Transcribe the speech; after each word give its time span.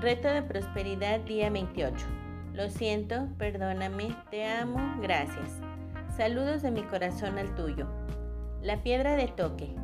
Reto 0.00 0.28
de 0.28 0.40
prosperidad 0.40 1.20
día 1.20 1.50
28. 1.50 1.94
Lo 2.54 2.70
siento, 2.70 3.28
perdóname, 3.36 4.16
te 4.30 4.46
amo, 4.46 4.80
gracias. 5.02 5.60
Saludos 6.16 6.62
de 6.62 6.70
mi 6.70 6.80
corazón 6.84 7.36
al 7.36 7.54
tuyo. 7.54 7.86
La 8.62 8.82
piedra 8.82 9.14
de 9.14 9.28
toque. 9.28 9.76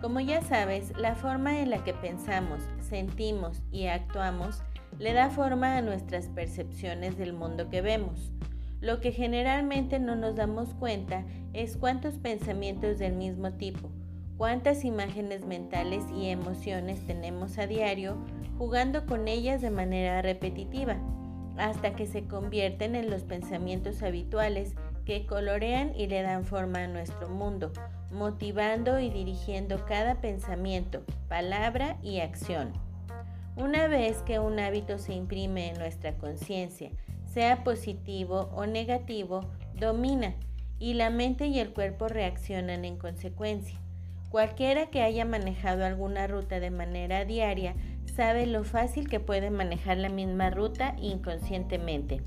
Como 0.00 0.20
ya 0.20 0.40
sabes, 0.42 0.96
la 0.96 1.16
forma 1.16 1.58
en 1.58 1.70
la 1.70 1.82
que 1.82 1.94
pensamos, 1.94 2.62
sentimos 2.78 3.60
y 3.72 3.86
actuamos 3.86 4.62
le 5.00 5.12
da 5.14 5.30
forma 5.30 5.76
a 5.76 5.82
nuestras 5.82 6.28
percepciones 6.28 7.18
del 7.18 7.32
mundo 7.32 7.68
que 7.68 7.82
vemos. 7.82 8.32
Lo 8.80 9.00
que 9.00 9.10
generalmente 9.10 9.98
no 9.98 10.14
nos 10.14 10.36
damos 10.36 10.74
cuenta 10.74 11.24
es 11.54 11.76
cuántos 11.76 12.18
pensamientos 12.18 13.00
del 13.00 13.14
mismo 13.14 13.54
tipo, 13.54 13.90
cuántas 14.36 14.84
imágenes 14.84 15.44
mentales 15.44 16.04
y 16.14 16.28
emociones 16.28 17.04
tenemos 17.06 17.58
a 17.58 17.66
diario 17.66 18.16
jugando 18.58 19.06
con 19.06 19.28
ellas 19.28 19.60
de 19.60 19.70
manera 19.70 20.22
repetitiva, 20.22 20.96
hasta 21.56 21.94
que 21.94 22.06
se 22.06 22.24
convierten 22.24 22.94
en 22.94 23.10
los 23.10 23.22
pensamientos 23.22 24.02
habituales 24.02 24.74
que 25.04 25.26
colorean 25.26 25.94
y 25.94 26.06
le 26.06 26.22
dan 26.22 26.44
forma 26.44 26.84
a 26.84 26.88
nuestro 26.88 27.28
mundo, 27.28 27.72
motivando 28.10 28.98
y 28.98 29.10
dirigiendo 29.10 29.84
cada 29.86 30.20
pensamiento, 30.20 31.02
palabra 31.28 31.96
y 32.02 32.20
acción. 32.20 32.72
Una 33.56 33.88
vez 33.88 34.18
que 34.18 34.38
un 34.38 34.58
hábito 34.58 34.98
se 34.98 35.14
imprime 35.14 35.70
en 35.70 35.78
nuestra 35.78 36.14
conciencia, 36.18 36.90
sea 37.32 37.64
positivo 37.64 38.50
o 38.54 38.66
negativo, 38.66 39.48
domina 39.74 40.34
y 40.78 40.94
la 40.94 41.10
mente 41.10 41.46
y 41.46 41.58
el 41.58 41.72
cuerpo 41.72 42.08
reaccionan 42.08 42.84
en 42.84 42.98
consecuencia. 42.98 43.78
Cualquiera 44.30 44.86
que 44.86 45.02
haya 45.02 45.24
manejado 45.24 45.84
alguna 45.84 46.26
ruta 46.26 46.60
de 46.60 46.70
manera 46.70 47.24
diaria 47.24 47.74
sabe 48.14 48.46
lo 48.46 48.64
fácil 48.64 49.08
que 49.08 49.20
puede 49.20 49.50
manejar 49.50 49.98
la 49.98 50.08
misma 50.08 50.50
ruta 50.50 50.94
inconscientemente. 50.98 52.22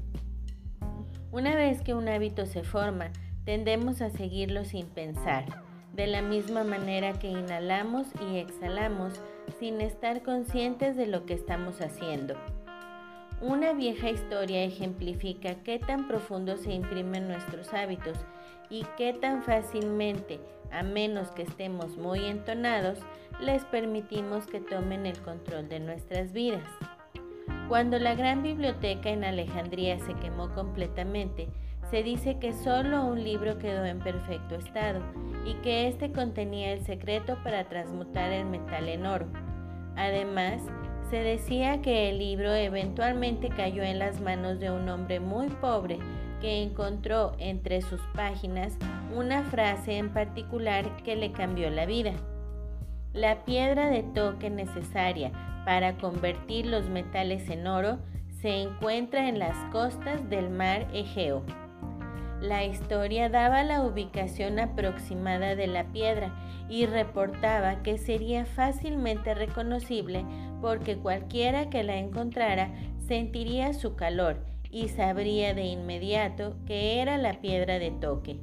Una 1.31 1.55
vez 1.55 1.81
que 1.81 1.93
un 1.93 2.07
hábito 2.07 2.45
se 2.45 2.63
forma, 2.63 3.11
tendemos 3.43 4.01
a 4.01 4.09
seguirlo 4.09 4.65
sin 4.65 4.87
pensar, 4.87 5.45
de 5.93 6.07
la 6.07 6.21
misma 6.21 6.63
manera 6.63 7.13
que 7.13 7.27
inhalamos 7.27 8.07
y 8.31 8.37
exhalamos 8.37 9.13
sin 9.59 9.81
estar 9.81 10.23
conscientes 10.23 10.95
de 10.95 11.07
lo 11.07 11.25
que 11.25 11.33
estamos 11.33 11.81
haciendo. 11.81 12.35
Una 13.41 13.71
vieja 13.71 14.09
historia 14.09 14.65
ejemplifica 14.65 15.55
qué 15.63 15.79
tan 15.79 16.09
profundo 16.09 16.57
se 16.57 16.73
imprimen 16.73 17.29
nuestros 17.29 17.73
hábitos 17.73 18.17
y 18.69 18.85
qué 18.97 19.13
tan 19.13 19.43
fácilmente, 19.43 20.41
a 20.73 20.83
menos 20.83 21.31
que 21.31 21.43
estemos 21.43 21.95
muy 21.95 22.25
entonados, 22.25 22.99
les 23.39 23.63
permitimos 23.63 24.45
que 24.45 24.59
tomen 24.59 25.05
el 25.05 25.17
control 25.21 25.69
de 25.69 25.79
nuestras 25.79 26.33
vidas. 26.33 26.67
Cuando 27.69 27.97
la 27.97 28.13
gran 28.13 28.43
biblioteca 28.43 29.09
en 29.09 29.23
Alejandría 29.23 29.99
se 29.99 30.15
quemó 30.15 30.49
completamente, 30.53 31.47
se 31.89 32.03
dice 32.03 32.39
que 32.39 32.51
solo 32.51 33.05
un 33.05 33.23
libro 33.23 33.57
quedó 33.57 33.85
en 33.85 33.99
perfecto 33.99 34.55
estado 34.55 34.99
y 35.45 35.53
que 35.61 35.87
éste 35.87 36.11
contenía 36.11 36.73
el 36.73 36.81
secreto 36.81 37.37
para 37.41 37.69
transmutar 37.69 38.33
el 38.33 38.45
metal 38.47 38.89
en 38.89 39.05
oro. 39.05 39.27
Además, 39.95 40.61
se 41.09 41.17
decía 41.17 41.81
que 41.81 42.09
el 42.09 42.19
libro 42.19 42.53
eventualmente 42.53 43.49
cayó 43.49 43.83
en 43.83 43.99
las 43.99 44.21
manos 44.21 44.59
de 44.59 44.69
un 44.69 44.87
hombre 44.89 45.19
muy 45.19 45.47
pobre 45.47 45.97
que 46.39 46.61
encontró 46.61 47.33
entre 47.39 47.81
sus 47.81 47.99
páginas 48.13 48.77
una 49.15 49.43
frase 49.43 49.97
en 49.97 50.09
particular 50.09 50.95
que 51.03 51.15
le 51.15 51.31
cambió 51.31 51.69
la 51.69 51.85
vida. 51.85 52.13
La 53.13 53.43
piedra 53.43 53.89
de 53.89 54.03
toque 54.03 54.49
necesaria 54.49 55.31
para 55.65 55.97
convertir 55.97 56.67
los 56.67 56.89
metales 56.89 57.49
en 57.49 57.65
oro 57.65 57.97
se 58.41 58.61
encuentra 58.61 59.27
en 59.27 59.39
las 59.39 59.57
costas 59.71 60.29
del 60.29 60.49
mar 60.49 60.87
Egeo. 60.93 61.43
La 62.39 62.63
historia 62.63 63.27
daba 63.27 63.63
la 63.63 63.81
ubicación 63.81 64.59
aproximada 64.59 65.55
de 65.55 65.67
la 65.67 65.85
piedra 65.85 66.33
y 66.69 66.85
reportaba 66.85 67.81
que 67.83 67.97
sería 67.97 68.45
fácilmente 68.45 69.33
reconocible 69.33 70.23
porque 70.61 70.97
cualquiera 70.97 71.69
que 71.69 71.83
la 71.83 71.97
encontrara 71.97 72.71
sentiría 73.07 73.73
su 73.73 73.95
calor 73.95 74.45
y 74.71 74.89
sabría 74.89 75.53
de 75.53 75.65
inmediato 75.65 76.55
que 76.65 77.01
era 77.01 77.17
la 77.17 77.41
piedra 77.41 77.79
de 77.79 77.91
toque. 77.91 78.39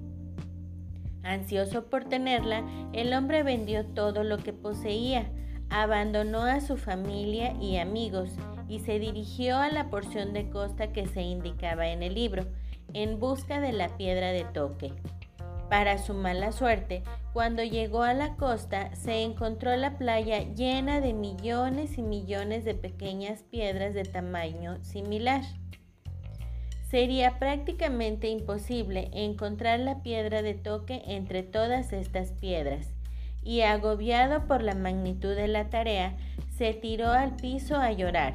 Ansioso 1.22 1.86
por 1.86 2.04
tenerla, 2.04 2.64
el 2.92 3.12
hombre 3.12 3.42
vendió 3.42 3.84
todo 3.84 4.22
lo 4.22 4.38
que 4.38 4.52
poseía, 4.52 5.30
abandonó 5.70 6.42
a 6.42 6.60
su 6.60 6.76
familia 6.76 7.54
y 7.60 7.78
amigos 7.78 8.30
y 8.68 8.80
se 8.80 8.98
dirigió 8.98 9.56
a 9.58 9.68
la 9.68 9.90
porción 9.90 10.32
de 10.32 10.48
costa 10.50 10.92
que 10.92 11.06
se 11.06 11.22
indicaba 11.22 11.88
en 11.88 12.02
el 12.02 12.14
libro 12.14 12.46
en 12.92 13.18
busca 13.18 13.60
de 13.60 13.72
la 13.72 13.96
piedra 13.96 14.30
de 14.30 14.44
toque. 14.44 14.92
Para 15.68 15.98
su 15.98 16.14
mala 16.14 16.52
suerte, 16.52 17.02
cuando 17.32 17.64
llegó 17.64 18.02
a 18.02 18.14
la 18.14 18.36
costa 18.36 18.94
se 18.94 19.22
encontró 19.22 19.74
la 19.76 19.98
playa 19.98 20.42
llena 20.54 21.00
de 21.00 21.12
millones 21.12 21.98
y 21.98 22.02
millones 22.02 22.64
de 22.64 22.74
pequeñas 22.74 23.42
piedras 23.42 23.92
de 23.92 24.04
tamaño 24.04 24.82
similar. 24.84 25.42
Sería 26.88 27.40
prácticamente 27.40 28.28
imposible 28.28 29.10
encontrar 29.12 29.80
la 29.80 30.02
piedra 30.02 30.42
de 30.42 30.54
toque 30.54 31.02
entre 31.06 31.42
todas 31.42 31.92
estas 31.92 32.30
piedras, 32.30 32.92
y 33.42 33.62
agobiado 33.62 34.46
por 34.46 34.62
la 34.62 34.74
magnitud 34.74 35.34
de 35.34 35.48
la 35.48 35.68
tarea, 35.68 36.16
se 36.56 36.74
tiró 36.74 37.10
al 37.10 37.34
piso 37.36 37.76
a 37.76 37.90
llorar. 37.90 38.34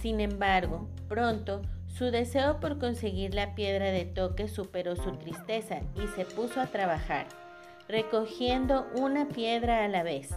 Sin 0.00 0.20
embargo, 0.20 0.88
pronto 1.08 1.62
su 1.98 2.12
deseo 2.12 2.60
por 2.60 2.78
conseguir 2.78 3.34
la 3.34 3.56
piedra 3.56 3.86
de 3.86 4.04
toque 4.04 4.46
superó 4.46 4.94
su 4.94 5.16
tristeza 5.16 5.80
y 5.96 6.06
se 6.14 6.24
puso 6.24 6.60
a 6.60 6.66
trabajar, 6.66 7.26
recogiendo 7.88 8.86
una 8.94 9.26
piedra 9.26 9.84
a 9.84 9.88
la 9.88 10.04
vez, 10.04 10.30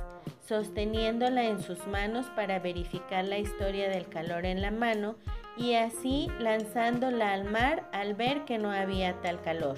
sosteniéndola 0.48 1.44
en 1.44 1.62
sus 1.62 1.86
manos 1.86 2.26
para 2.36 2.58
verificar 2.58 3.26
la 3.26 3.38
historia 3.38 3.90
del 3.90 4.08
calor 4.08 4.48
en 4.48 4.60
la 4.64 4.72
mano 4.72 5.18
y 5.56 5.76
así 5.76 6.30
lanzándola 6.40 7.32
al 7.32 7.44
mar 7.44 7.88
al 7.94 8.16
ver 8.16 8.44
que 8.46 8.58
no 8.58 8.72
había 8.72 9.22
tal 9.22 9.40
calor. 9.42 9.78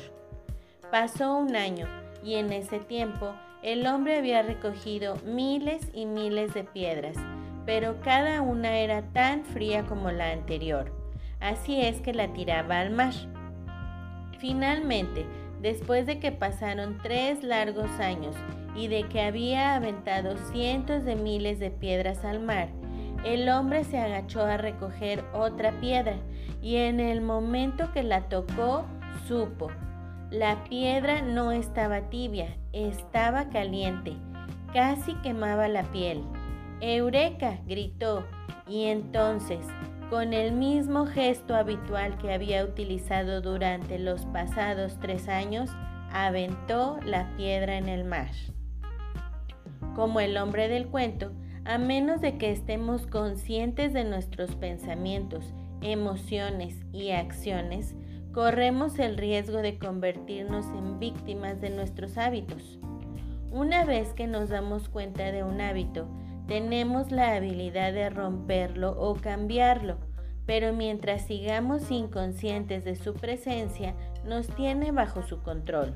Pasó 0.90 1.36
un 1.36 1.58
año 1.58 1.90
y 2.24 2.36
en 2.36 2.54
ese 2.54 2.80
tiempo 2.80 3.34
el 3.62 3.86
hombre 3.88 4.20
había 4.20 4.42
recogido 4.42 5.18
miles 5.26 5.82
y 5.94 6.06
miles 6.06 6.54
de 6.54 6.64
piedras, 6.64 7.18
pero 7.66 8.00
cada 8.02 8.42
una 8.42 8.78
era 8.78 9.02
tan 9.12 9.44
fría 9.44 9.84
como 9.84 10.12
la 10.12 10.32
anterior. 10.32 11.03
Así 11.44 11.82
es 11.82 12.00
que 12.00 12.14
la 12.14 12.30
tiraba 12.30 12.80
al 12.80 12.92
mar. 12.92 13.14
Finalmente, 14.40 15.26
después 15.62 16.06
de 16.06 16.18
que 16.18 16.32
pasaron 16.32 17.00
tres 17.04 17.44
largos 17.44 17.92
años 18.00 18.34
y 18.78 18.88
de 18.88 19.04
que 19.10 19.22
había 19.22 19.76
aventado 19.76 20.38
cientos 20.54 21.04
de 21.04 21.18
miles 21.18 21.60
de 21.60 21.70
piedras 21.70 22.24
al 22.24 22.40
mar, 22.40 22.70
el 23.26 23.50
hombre 23.50 23.84
se 23.84 23.98
agachó 23.98 24.46
a 24.46 24.56
recoger 24.56 25.26
otra 25.34 25.78
piedra 25.82 26.16
y 26.62 26.78
en 26.78 27.02
el 27.02 27.20
momento 27.20 27.92
que 27.92 28.04
la 28.04 28.30
tocó, 28.30 28.86
supo. 29.28 29.70
La 30.32 30.64
piedra 30.64 31.22
no 31.22 31.52
estaba 31.52 32.10
tibia, 32.10 32.56
estaba 32.72 33.50
caliente, 33.50 34.14
casi 34.72 35.14
quemaba 35.16 35.68
la 35.68 35.84
piel. 35.84 36.24
Eureka, 36.80 37.60
gritó, 37.66 38.26
y 38.66 38.86
entonces 38.86 39.60
con 40.14 40.32
el 40.32 40.52
mismo 40.52 41.08
gesto 41.08 41.56
habitual 41.56 42.20
que 42.20 42.32
había 42.32 42.64
utilizado 42.64 43.42
durante 43.42 43.98
los 43.98 44.28
pasados 44.28 45.00
tres 45.02 45.28
años, 45.28 45.72
aventó 46.12 47.00
la 47.04 47.36
piedra 47.36 47.80
en 47.80 47.90
el 47.90 48.04
mar. 48.04 48.30
Como 49.96 50.20
el 50.20 50.38
hombre 50.38 50.68
del 50.68 50.86
cuento, 50.86 51.32
a 51.66 51.80
menos 51.80 52.22
de 52.22 52.38
que 52.38 52.52
estemos 52.52 53.08
conscientes 53.08 53.92
de 53.92 54.04
nuestros 54.04 54.56
pensamientos, 54.56 55.52
emociones 55.82 56.76
y 56.94 57.10
acciones, 57.10 57.96
corremos 58.34 59.00
el 59.00 59.18
riesgo 59.18 59.64
de 59.64 59.80
convertirnos 59.80 60.68
en 60.78 61.00
víctimas 61.00 61.60
de 61.60 61.72
nuestros 61.72 62.20
hábitos. 62.20 62.78
Una 63.50 63.84
vez 63.84 64.14
que 64.14 64.28
nos 64.28 64.50
damos 64.50 64.90
cuenta 64.90 65.32
de 65.32 65.44
un 65.44 65.60
hábito, 65.60 66.08
tenemos 66.48 67.12
la 67.12 67.36
habilidad 67.36 67.94
de 67.94 68.10
romperlo 68.10 68.92
o 69.00 69.16
cambiarlo, 69.16 69.98
pero 70.46 70.74
mientras 70.74 71.26
sigamos 71.26 71.90
inconscientes 71.90 72.84
de 72.84 72.96
su 72.96 73.14
presencia, 73.14 73.96
nos 74.26 74.48
tiene 74.48 74.92
bajo 74.92 75.24
su 75.24 75.42
control. 75.42 75.96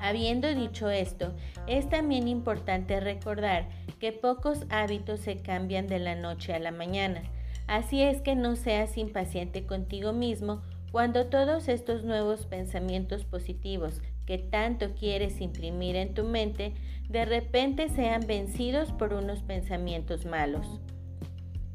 Habiendo 0.00 0.54
dicho 0.54 0.90
esto, 0.90 1.34
es 1.66 1.88
también 1.88 2.28
importante 2.28 3.00
recordar 3.00 3.68
que 3.98 4.12
pocos 4.12 4.66
hábitos 4.68 5.20
se 5.20 5.40
cambian 5.40 5.86
de 5.86 5.98
la 5.98 6.14
noche 6.14 6.52
a 6.52 6.58
la 6.58 6.70
mañana, 6.70 7.22
así 7.66 8.02
es 8.02 8.20
que 8.20 8.34
no 8.34 8.56
seas 8.56 8.98
impaciente 8.98 9.66
contigo 9.66 10.12
mismo 10.12 10.62
cuando 10.92 11.26
todos 11.26 11.68
estos 11.68 12.04
nuevos 12.04 12.46
pensamientos 12.46 13.24
positivos 13.24 14.02
que 14.26 14.38
tanto 14.38 14.94
quieres 14.94 15.40
imprimir 15.40 15.96
en 15.96 16.12
tu 16.14 16.24
mente 16.24 16.74
de 17.08 17.24
repente 17.24 17.88
sean 17.88 18.26
vencidos 18.26 18.92
por 18.92 19.14
unos 19.14 19.40
pensamientos 19.42 20.26
malos. 20.26 20.80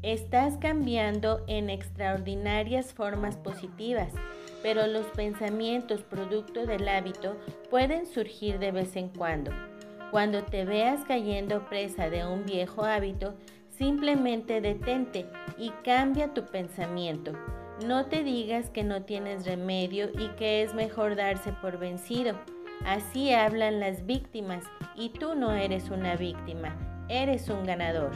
Estás 0.02 0.56
cambiando 0.58 1.44
en 1.46 1.70
extraordinarias 1.70 2.92
formas 2.92 3.36
positivas, 3.36 4.12
pero 4.62 4.86
los 4.86 5.06
pensamientos 5.06 6.02
producto 6.02 6.66
del 6.66 6.88
hábito 6.88 7.36
pueden 7.70 8.06
surgir 8.06 8.58
de 8.58 8.72
vez 8.72 8.96
en 8.96 9.08
cuando. 9.08 9.52
Cuando 10.10 10.42
te 10.42 10.64
veas 10.64 11.04
cayendo 11.04 11.66
presa 11.68 12.10
de 12.10 12.26
un 12.26 12.44
viejo 12.44 12.84
hábito, 12.84 13.34
simplemente 13.70 14.60
detente 14.60 15.26
y 15.56 15.70
cambia 15.84 16.34
tu 16.34 16.44
pensamiento. 16.44 17.32
No 17.80 18.06
te 18.06 18.22
digas 18.22 18.70
que 18.70 18.84
no 18.84 19.02
tienes 19.02 19.44
remedio 19.44 20.08
y 20.16 20.28
que 20.36 20.62
es 20.62 20.72
mejor 20.72 21.16
darse 21.16 21.52
por 21.52 21.78
vencido. 21.78 22.36
Así 22.86 23.32
hablan 23.32 23.80
las 23.80 24.06
víctimas 24.06 24.64
y 24.94 25.08
tú 25.08 25.34
no 25.34 25.52
eres 25.52 25.90
una 25.90 26.14
víctima, 26.14 26.76
eres 27.08 27.48
un 27.48 27.64
ganador. 27.64 28.12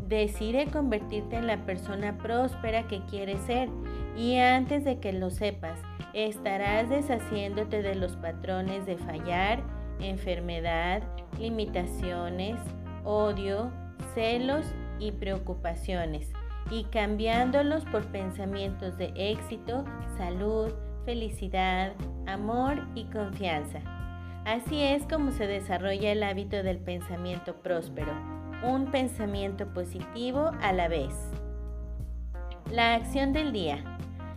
Decide 0.00 0.66
convertirte 0.66 1.36
en 1.36 1.46
la 1.46 1.64
persona 1.64 2.18
próspera 2.18 2.88
que 2.88 3.04
quieres 3.06 3.40
ser 3.42 3.68
y 4.16 4.36
antes 4.38 4.84
de 4.84 4.98
que 4.98 5.12
lo 5.12 5.30
sepas, 5.30 5.78
estarás 6.12 6.88
deshaciéndote 6.88 7.82
de 7.82 7.94
los 7.94 8.16
patrones 8.16 8.84
de 8.84 8.96
fallar, 8.96 9.62
enfermedad, 10.00 11.02
limitaciones, 11.38 12.58
odio, 13.04 13.70
celos 14.14 14.66
y 14.98 15.12
preocupaciones 15.12 16.33
y 16.70 16.84
cambiándolos 16.84 17.84
por 17.84 18.04
pensamientos 18.06 18.96
de 18.98 19.12
éxito, 19.16 19.84
salud, 20.16 20.72
felicidad, 21.04 21.92
amor 22.26 22.86
y 22.94 23.04
confianza. 23.04 23.80
Así 24.44 24.82
es 24.82 25.04
como 25.06 25.32
se 25.32 25.46
desarrolla 25.46 26.12
el 26.12 26.22
hábito 26.22 26.62
del 26.62 26.78
pensamiento 26.78 27.54
próspero 27.62 28.34
un 28.64 28.90
pensamiento 28.90 29.66
positivo 29.74 30.50
a 30.62 30.72
la 30.72 30.88
vez. 30.88 31.14
La 32.70 32.94
acción 32.94 33.32
del 33.32 33.52
día. 33.52 33.84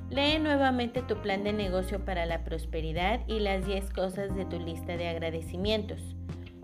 Lee 0.10 0.40
nuevamente 0.40 1.02
tu 1.02 1.22
plan 1.22 1.44
de 1.44 1.54
negocio 1.54 2.04
para 2.04 2.26
la 2.26 2.44
prosperidad 2.44 3.22
y 3.28 3.40
las 3.40 3.66
10 3.66 3.92
cosas 3.92 4.36
de 4.36 4.46
tu 4.46 4.60
lista 4.60 4.98
de 4.98 5.08
agradecimientos. 5.08 6.16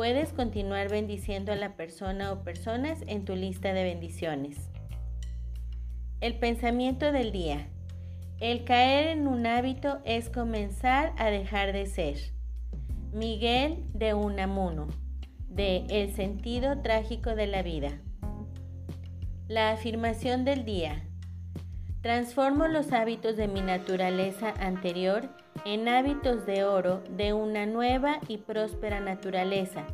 Puedes 0.00 0.32
continuar 0.32 0.88
bendiciendo 0.88 1.52
a 1.52 1.56
la 1.56 1.76
persona 1.76 2.32
o 2.32 2.42
personas 2.42 3.04
en 3.06 3.26
tu 3.26 3.36
lista 3.36 3.74
de 3.74 3.84
bendiciones. 3.84 4.56
El 6.22 6.38
pensamiento 6.38 7.12
del 7.12 7.32
día. 7.32 7.68
El 8.38 8.64
caer 8.64 9.08
en 9.08 9.28
un 9.28 9.46
hábito 9.46 9.98
es 10.06 10.30
comenzar 10.30 11.12
a 11.18 11.26
dejar 11.26 11.74
de 11.74 11.84
ser. 11.84 12.16
Miguel 13.12 13.84
de 13.92 14.14
Unamuno, 14.14 14.88
de 15.50 15.84
El 15.90 16.14
sentido 16.14 16.80
trágico 16.80 17.34
de 17.34 17.46
la 17.46 17.62
vida. 17.62 18.00
La 19.48 19.70
afirmación 19.70 20.46
del 20.46 20.64
día. 20.64 21.04
Transformo 22.00 22.68
los 22.68 22.92
hábitos 22.92 23.36
de 23.36 23.48
mi 23.48 23.60
naturaleza 23.60 24.54
anterior 24.60 25.28
en 25.64 25.88
hábitos 25.88 26.46
de 26.46 26.64
oro 26.64 27.02
de 27.10 27.32
una 27.32 27.66
nueva 27.66 28.18
y 28.28 28.38
próspera 28.38 29.00
naturaleza 29.00 29.84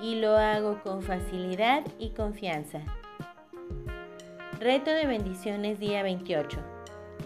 y 0.00 0.16
lo 0.16 0.36
hago 0.36 0.82
con 0.82 1.02
facilidad 1.02 1.84
y 1.98 2.10
confianza. 2.10 2.80
Reto 4.60 4.90
de 4.90 5.06
bendiciones 5.06 5.78
día 5.78 6.02
28. 6.02 6.58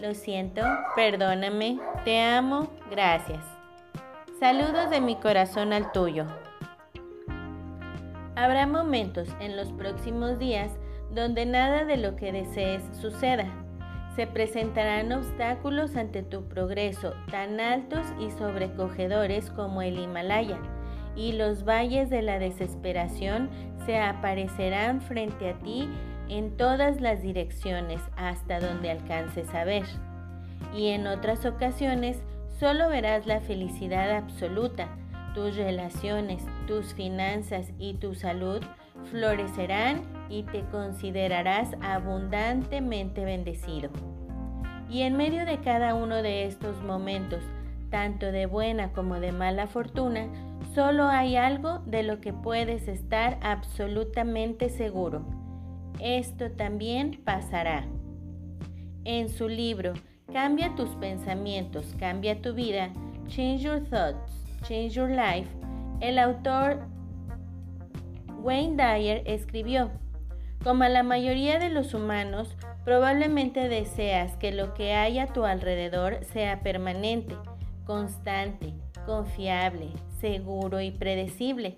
Lo 0.01 0.13
siento, 0.13 0.61
perdóname, 0.95 1.79
te 2.05 2.21
amo, 2.21 2.69
gracias. 2.89 3.43
Saludos 4.39 4.89
de 4.89 5.01
mi 5.01 5.15
corazón 5.15 5.73
al 5.73 5.91
tuyo. 5.91 6.25
Habrá 8.35 8.65
momentos 8.67 9.27
en 9.41 9.57
los 9.57 9.71
próximos 9.73 10.39
días 10.39 10.71
donde 11.11 11.45
nada 11.45 11.83
de 11.83 11.97
lo 11.97 12.15
que 12.15 12.31
desees 12.31 12.83
suceda. 13.01 13.47
Se 14.19 14.27
presentarán 14.27 15.13
obstáculos 15.13 15.95
ante 15.95 16.23
tu 16.23 16.43
progreso 16.49 17.13
tan 17.31 17.61
altos 17.61 18.05
y 18.19 18.29
sobrecogedores 18.31 19.49
como 19.49 19.81
el 19.81 19.97
Himalaya, 19.97 20.57
y 21.15 21.31
los 21.31 21.63
valles 21.63 22.09
de 22.09 22.21
la 22.21 22.37
desesperación 22.37 23.49
se 23.85 23.97
aparecerán 23.97 24.99
frente 24.99 25.51
a 25.51 25.59
ti 25.59 25.87
en 26.27 26.57
todas 26.57 26.99
las 26.99 27.21
direcciones 27.21 28.01
hasta 28.17 28.59
donde 28.59 28.91
alcances 28.91 29.55
a 29.55 29.63
ver. 29.63 29.85
Y 30.75 30.89
en 30.89 31.07
otras 31.07 31.45
ocasiones 31.45 32.17
solo 32.59 32.89
verás 32.89 33.25
la 33.25 33.39
felicidad 33.39 34.17
absoluta, 34.17 34.89
tus 35.33 35.55
relaciones, 35.55 36.43
tus 36.67 36.93
finanzas 36.93 37.71
y 37.79 37.93
tu 37.93 38.15
salud 38.15 38.61
florecerán 39.11 40.18
y 40.29 40.43
te 40.43 40.63
considerarás 40.71 41.75
abundantemente 41.81 43.25
bendecido. 43.25 43.89
Y 44.89 45.01
en 45.01 45.17
medio 45.17 45.45
de 45.45 45.59
cada 45.59 45.95
uno 45.95 46.21
de 46.21 46.45
estos 46.45 46.81
momentos, 46.83 47.43
tanto 47.89 48.31
de 48.31 48.45
buena 48.45 48.91
como 48.93 49.19
de 49.19 49.31
mala 49.31 49.67
fortuna, 49.67 50.27
solo 50.73 51.05
hay 51.05 51.35
algo 51.35 51.79
de 51.85 52.03
lo 52.03 52.21
que 52.21 52.33
puedes 52.33 52.87
estar 52.87 53.39
absolutamente 53.41 54.69
seguro. 54.69 55.25
Esto 55.99 56.51
también 56.51 57.21
pasará. 57.23 57.85
En 59.03 59.29
su 59.29 59.47
libro 59.47 59.93
Cambia 60.31 60.75
tus 60.75 60.89
pensamientos, 60.97 61.95
cambia 61.99 62.39
tu 62.39 62.53
vida, 62.53 62.91
Change 63.27 63.63
Your 63.63 63.83
Thoughts, 63.89 64.31
Change 64.61 64.93
Your 64.93 65.09
Life, 65.09 65.49
el 66.01 66.19
autor 66.19 66.85
Wayne 68.43 68.77
Dyer 68.77 69.23
escribió, 69.25 69.89
como 70.63 70.83
la 70.85 71.03
mayoría 71.03 71.59
de 71.59 71.69
los 71.69 71.93
humanos, 71.93 72.55
probablemente 72.83 73.69
deseas 73.69 74.35
que 74.37 74.51
lo 74.51 74.73
que 74.73 74.93
hay 74.93 75.19
a 75.19 75.27
tu 75.27 75.45
alrededor 75.45 76.19
sea 76.33 76.61
permanente, 76.61 77.35
constante, 77.85 78.73
confiable, 79.05 79.89
seguro 80.19 80.81
y 80.81 80.91
predecible. 80.91 81.77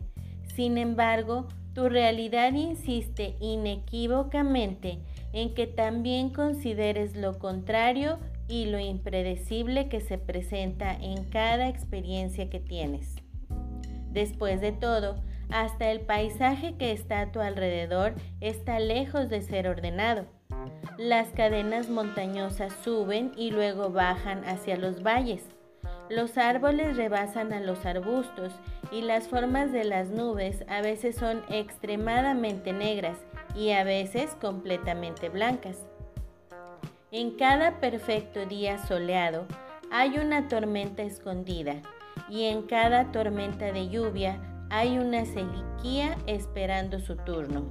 Sin 0.55 0.77
embargo, 0.77 1.47
tu 1.73 1.87
realidad 1.87 2.53
insiste 2.53 3.35
inequívocamente 3.39 4.99
en 5.31 5.53
que 5.53 5.67
también 5.67 6.31
consideres 6.31 7.15
lo 7.15 7.39
contrario 7.39 8.19
y 8.49 8.65
lo 8.65 8.79
impredecible 8.79 9.87
que 9.87 10.01
se 10.01 10.17
presenta 10.17 10.93
en 10.93 11.23
cada 11.25 11.69
experiencia 11.69 12.49
que 12.49 12.59
tienes. 12.59 13.15
Después 14.11 14.59
de 14.59 14.73
todo, 14.73 15.15
hasta 15.51 15.91
el 15.91 16.01
paisaje 16.01 16.75
que 16.77 16.91
está 16.91 17.21
a 17.21 17.31
tu 17.31 17.39
alrededor 17.39 18.13
está 18.39 18.79
lejos 18.79 19.29
de 19.29 19.41
ser 19.41 19.67
ordenado. 19.67 20.25
Las 20.97 21.29
cadenas 21.29 21.89
montañosas 21.89 22.73
suben 22.83 23.31
y 23.35 23.51
luego 23.51 23.89
bajan 23.89 24.43
hacia 24.45 24.77
los 24.77 25.03
valles. 25.03 25.43
Los 26.09 26.37
árboles 26.37 26.97
rebasan 26.97 27.53
a 27.53 27.59
los 27.59 27.85
arbustos 27.85 28.53
y 28.91 29.01
las 29.01 29.27
formas 29.27 29.71
de 29.71 29.85
las 29.85 30.09
nubes 30.09 30.63
a 30.67 30.81
veces 30.81 31.15
son 31.15 31.41
extremadamente 31.49 32.73
negras 32.73 33.17
y 33.55 33.71
a 33.71 33.83
veces 33.83 34.35
completamente 34.35 35.29
blancas. 35.29 35.77
En 37.11 37.37
cada 37.37 37.79
perfecto 37.79 38.45
día 38.45 38.77
soleado 38.77 39.45
hay 39.91 40.17
una 40.17 40.47
tormenta 40.47 41.03
escondida 41.03 41.75
y 42.29 42.45
en 42.45 42.63
cada 42.63 43.11
tormenta 43.11 43.71
de 43.71 43.89
lluvia 43.89 44.39
hay 44.71 44.97
una 44.97 45.25
sequía 45.25 46.17
esperando 46.27 47.01
su 47.01 47.17
turno. 47.17 47.65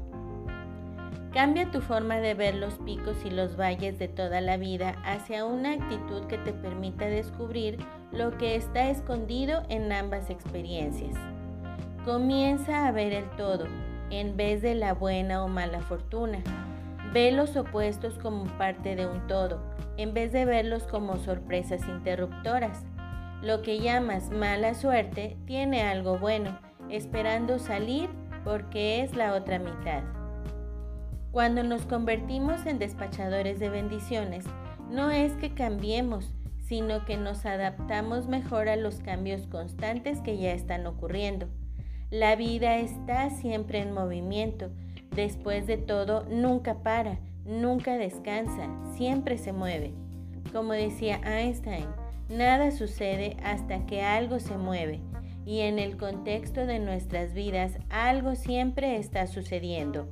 Cambia 1.33 1.71
tu 1.71 1.81
forma 1.81 2.17
de 2.17 2.35
ver 2.35 2.57
los 2.57 2.75
picos 2.75 3.25
y 3.25 3.31
los 3.31 3.57
valles 3.57 3.99
de 3.99 4.07
toda 4.09 4.43
la 4.43 4.59
vida 4.59 4.97
hacia 5.03 5.47
una 5.47 5.73
actitud 5.73 6.27
que 6.27 6.37
te 6.37 6.53
permita 6.53 7.07
descubrir 7.07 7.79
lo 8.13 8.37
que 8.37 8.55
está 8.55 8.91
escondido 8.91 9.63
en 9.71 9.91
ambas 9.93 10.29
experiencias. 10.29 11.15
Comienza 12.05 12.87
a 12.87 12.93
ver 12.93 13.15
el 13.15 13.31
todo 13.31 13.67
en 14.11 14.37
vez 14.37 14.61
de 14.61 14.75
la 14.75 14.93
buena 14.93 15.43
o 15.43 15.49
mala 15.49 15.81
fortuna. 15.81 16.41
Ve 17.15 17.33
los 17.33 17.57
opuestos 17.57 18.19
como 18.19 18.45
parte 18.59 18.95
de 18.95 19.07
un 19.07 19.27
todo, 19.27 19.63
en 19.97 20.13
vez 20.13 20.33
de 20.33 20.45
verlos 20.45 20.83
como 20.83 21.17
sorpresas 21.17 21.81
interruptoras. 21.89 22.85
Lo 23.41 23.63
que 23.63 23.81
llamas 23.81 24.29
mala 24.29 24.75
suerte 24.75 25.39
tiene 25.47 25.83
algo 25.83 26.19
bueno 26.19 26.59
esperando 26.91 27.59
salir 27.59 28.11
porque 28.45 29.03
es 29.03 29.17
la 29.17 29.35
otra 29.35 29.59
mitad. 29.59 30.03
Cuando 31.33 31.63
nos 31.63 31.83
convertimos 31.87 32.67
en 32.67 32.79
despachadores 32.79 33.59
de 33.59 33.69
bendiciones, 33.69 34.45
No 34.91 35.13
es 35.13 35.35
que 35.35 35.55
cambiemos, 35.55 36.35
sino 36.67 37.05
que 37.05 37.17
nos 37.17 37.47
adaptamos 37.47 38.27
mejor 38.27 38.69
a 38.69 38.75
los 38.75 38.97
cambios 38.97 39.47
constantes 39.47 40.21
que 40.21 40.37
ya 40.37 40.51
están 40.51 40.85
ocurriendo. 40.85 41.47
La 42.11 42.35
vida 42.35 42.79
está 42.79 43.31
siempre 43.31 43.79
en 43.79 43.93
movimiento. 43.93 44.71
Después 45.15 45.69
de 45.69 45.77
todo, 45.77 46.25
nunca 46.29 46.83
para, 46.83 47.21
nunca 47.45 47.99
descansa, 47.99 48.69
siempre 48.97 49.39
se 49.39 49.53
mueve. 49.53 49.95
Como 50.53 50.73
decía 50.73 51.21
Einstein, 51.23 51.87
nada 52.29 52.73
sucede 52.73 53.37
hasta 53.45 53.87
que 53.87 54.03
algo 54.03 54.41
se 54.41 54.57
mueve 54.57 55.01
y 55.45 55.61
en 55.61 55.79
el 55.79 55.97
contexto 55.97 56.67
de 56.67 56.79
nuestras 56.79 57.35
vidas 57.35 57.79
algo 57.89 58.35
siempre 58.35 58.97
está 58.97 59.27
sucediendo. 59.27 60.09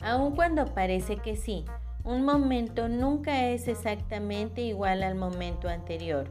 Aun 0.00 0.34
cuando 0.34 0.66
parece 0.74 1.16
que 1.16 1.36
sí, 1.36 1.64
un 2.04 2.24
momento 2.24 2.88
nunca 2.88 3.48
es 3.48 3.68
exactamente 3.68 4.60
igual 4.60 5.02
al 5.02 5.14
momento 5.14 5.68
anterior 5.68 6.28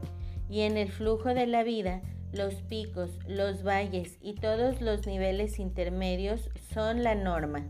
y 0.48 0.60
en 0.60 0.76
el 0.76 0.90
flujo 0.92 1.34
de 1.34 1.46
la 1.46 1.64
vida 1.64 2.00
los 2.32 2.54
picos, 2.62 3.10
los 3.26 3.62
valles 3.62 4.18
y 4.20 4.34
todos 4.34 4.80
los 4.80 5.06
niveles 5.06 5.58
intermedios 5.58 6.50
son 6.72 7.02
la 7.02 7.14
norma. 7.14 7.66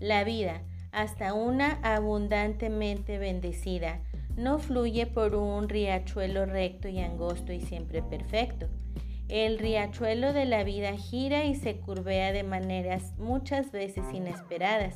La 0.00 0.24
vida, 0.24 0.62
hasta 0.90 1.32
una 1.32 1.78
abundantemente 1.82 3.18
bendecida, 3.18 4.00
no 4.36 4.58
fluye 4.58 5.06
por 5.06 5.34
un 5.36 5.68
riachuelo 5.68 6.44
recto 6.44 6.88
y 6.88 7.00
angosto 7.00 7.52
y 7.52 7.60
siempre 7.60 8.02
perfecto. 8.02 8.68
El 9.28 9.58
riachuelo 9.58 10.32
de 10.32 10.44
la 10.44 10.64
vida 10.64 10.96
gira 10.96 11.44
y 11.44 11.54
se 11.54 11.76
curvea 11.76 12.32
de 12.32 12.42
maneras 12.42 13.12
muchas 13.16 13.72
veces 13.72 14.04
inesperadas 14.12 14.94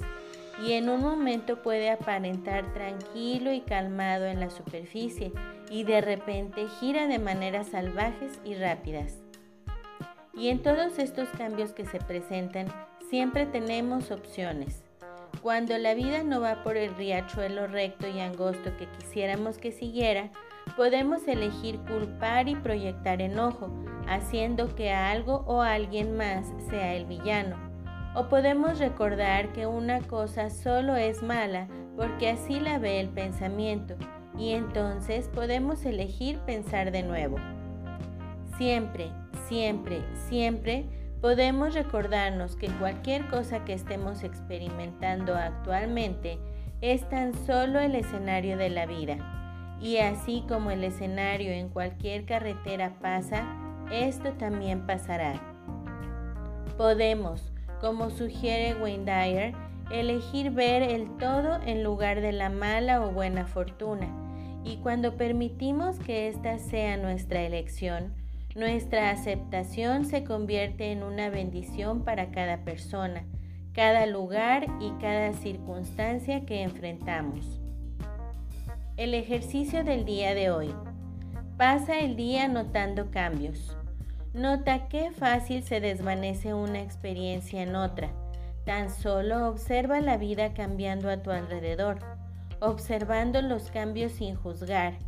y 0.62 0.72
en 0.72 0.88
un 0.88 1.00
momento 1.00 1.62
puede 1.62 1.90
aparentar 1.90 2.72
tranquilo 2.74 3.52
y 3.52 3.60
calmado 3.60 4.26
en 4.26 4.40
la 4.40 4.50
superficie 4.50 5.32
y 5.70 5.84
de 5.84 6.00
repente 6.00 6.66
gira 6.80 7.06
de 7.06 7.18
maneras 7.18 7.68
salvajes 7.68 8.40
y 8.44 8.54
rápidas. 8.54 9.18
Y 10.34 10.48
en 10.48 10.62
todos 10.62 10.98
estos 10.98 11.28
cambios 11.30 11.72
que 11.72 11.86
se 11.86 11.98
presentan 11.98 12.66
siempre 13.08 13.46
tenemos 13.46 14.10
opciones. 14.10 14.82
Cuando 15.42 15.78
la 15.78 15.94
vida 15.94 16.22
no 16.22 16.40
va 16.40 16.62
por 16.62 16.76
el 16.76 16.94
riachuelo 16.96 17.66
recto 17.66 18.08
y 18.08 18.20
angosto 18.20 18.76
que 18.76 18.86
quisiéramos 18.98 19.58
que 19.58 19.72
siguiera, 19.72 20.30
podemos 20.76 21.26
elegir 21.28 21.78
culpar 21.80 22.48
y 22.48 22.56
proyectar 22.56 23.20
enojo, 23.20 23.70
haciendo 24.06 24.74
que 24.74 24.92
algo 24.92 25.44
o 25.46 25.62
alguien 25.62 26.16
más 26.16 26.46
sea 26.68 26.94
el 26.94 27.06
villano 27.06 27.68
o 28.18 28.28
podemos 28.28 28.78
recordar 28.78 29.52
que 29.52 29.66
una 29.66 30.00
cosa 30.00 30.50
solo 30.50 30.96
es 30.96 31.22
mala 31.22 31.68
porque 31.96 32.30
así 32.30 32.58
la 32.58 32.78
ve 32.78 33.00
el 33.00 33.08
pensamiento 33.08 33.94
y 34.36 34.52
entonces 34.52 35.28
podemos 35.28 35.84
elegir 35.84 36.38
pensar 36.38 36.90
de 36.90 37.02
nuevo. 37.02 37.36
Siempre, 38.56 39.10
siempre, 39.48 40.02
siempre 40.28 40.86
podemos 41.20 41.74
recordarnos 41.74 42.56
que 42.56 42.68
cualquier 42.68 43.28
cosa 43.28 43.64
que 43.64 43.72
estemos 43.72 44.24
experimentando 44.24 45.36
actualmente 45.36 46.38
es 46.80 47.08
tan 47.08 47.34
solo 47.46 47.78
el 47.78 47.94
escenario 47.94 48.56
de 48.56 48.70
la 48.70 48.86
vida. 48.86 49.47
Y 49.80 49.98
así 49.98 50.44
como 50.48 50.70
el 50.70 50.82
escenario 50.84 51.52
en 51.52 51.68
cualquier 51.68 52.24
carretera 52.24 52.94
pasa, 53.00 53.46
esto 53.92 54.32
también 54.32 54.86
pasará. 54.86 55.40
Podemos, 56.76 57.52
como 57.80 58.10
sugiere 58.10 58.74
Wayne 58.74 59.04
Dyer, 59.04 59.54
elegir 59.90 60.50
ver 60.50 60.82
el 60.82 61.16
todo 61.16 61.60
en 61.64 61.82
lugar 61.82 62.20
de 62.20 62.32
la 62.32 62.50
mala 62.50 63.04
o 63.04 63.10
buena 63.10 63.46
fortuna. 63.46 64.08
Y 64.64 64.76
cuando 64.78 65.16
permitimos 65.16 65.98
que 66.00 66.28
esta 66.28 66.58
sea 66.58 66.96
nuestra 66.96 67.42
elección, 67.42 68.14
nuestra 68.54 69.10
aceptación 69.10 70.04
se 70.04 70.24
convierte 70.24 70.90
en 70.90 71.02
una 71.02 71.30
bendición 71.30 72.02
para 72.02 72.30
cada 72.30 72.64
persona, 72.64 73.24
cada 73.72 74.06
lugar 74.06 74.66
y 74.80 74.90
cada 75.00 75.32
circunstancia 75.32 76.44
que 76.44 76.62
enfrentamos. 76.62 77.60
El 78.98 79.14
ejercicio 79.14 79.84
del 79.84 80.04
día 80.04 80.34
de 80.34 80.50
hoy. 80.50 80.74
Pasa 81.56 82.00
el 82.00 82.16
día 82.16 82.48
notando 82.48 83.12
cambios. 83.12 83.76
Nota 84.34 84.88
qué 84.88 85.12
fácil 85.12 85.62
se 85.62 85.78
desvanece 85.78 86.52
una 86.52 86.82
experiencia 86.82 87.62
en 87.62 87.76
otra. 87.76 88.10
Tan 88.66 88.90
solo 88.90 89.48
observa 89.48 90.00
la 90.00 90.16
vida 90.16 90.52
cambiando 90.52 91.08
a 91.10 91.22
tu 91.22 91.30
alrededor, 91.30 92.00
observando 92.58 93.40
los 93.40 93.70
cambios 93.70 94.10
sin 94.10 94.34
juzgar, 94.34 94.98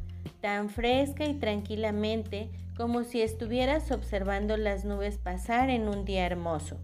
tan 0.40 0.68
fresca 0.68 1.25
y 1.25 1.35
tranquilamente 1.35 2.49
como 2.76 3.02
si 3.02 3.23
estuvieras 3.23 3.90
observando 3.90 4.56
las 4.56 4.85
nubes 4.85 5.18
pasar 5.18 5.68
en 5.68 5.88
un 5.88 6.04
día 6.04 6.26
hermoso. 6.26 6.76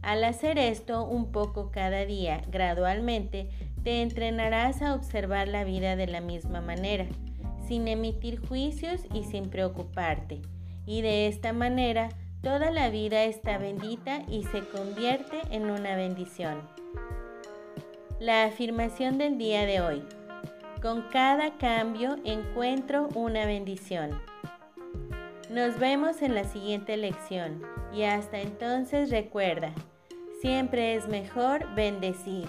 Al 0.00 0.24
hacer 0.24 0.58
esto 0.58 1.04
un 1.04 1.32
poco 1.32 1.70
cada 1.70 2.06
día, 2.06 2.40
gradualmente, 2.50 3.50
te 3.82 4.02
entrenarás 4.02 4.82
a 4.82 4.94
observar 4.94 5.48
la 5.48 5.64
vida 5.64 5.96
de 5.96 6.06
la 6.06 6.20
misma 6.20 6.60
manera, 6.60 7.06
sin 7.66 7.88
emitir 7.88 8.40
juicios 8.46 9.02
y 9.12 9.24
sin 9.24 9.50
preocuparte 9.50 10.40
y 10.88 11.02
de 11.02 11.28
esta 11.28 11.52
manera 11.52 12.08
toda 12.42 12.70
la 12.70 12.88
vida 12.88 13.24
está 13.24 13.58
bendita 13.58 14.22
y 14.26 14.44
se 14.44 14.66
convierte 14.66 15.42
en 15.50 15.68
una 15.68 15.96
bendición. 15.96 16.62
La 18.18 18.44
afirmación 18.44 19.18
del 19.18 19.36
día 19.36 19.66
de 19.66 19.82
hoy. 19.82 20.02
Con 20.80 21.02
cada 21.10 21.58
cambio 21.58 22.16
encuentro 22.24 23.08
una 23.14 23.44
bendición. 23.44 24.18
Nos 25.50 25.78
vemos 25.78 26.22
en 26.22 26.34
la 26.34 26.44
siguiente 26.44 26.96
lección 26.96 27.62
y 27.92 28.04
hasta 28.04 28.40
entonces 28.40 29.10
recuerda, 29.10 29.74
siempre 30.40 30.94
es 30.94 31.06
mejor 31.06 31.74
bendecir 31.74 32.48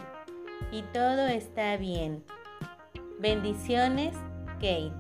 y 0.72 0.82
todo 0.94 1.28
está 1.28 1.78
bien. 1.78 2.24
Bendiciones, 3.20 4.16
Kate. 4.56 4.92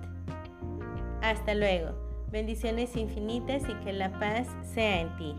Hasta 1.21 1.53
luego. 1.53 1.91
Bendiciones 2.31 2.95
infinitas 2.95 3.63
y 3.67 3.73
que 3.83 3.93
la 3.93 4.11
paz 4.19 4.47
sea 4.63 5.01
en 5.01 5.17
ti. 5.17 5.35